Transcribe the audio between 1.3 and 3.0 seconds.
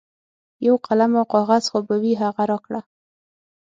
کاغذ خو به وي هغه راکړه.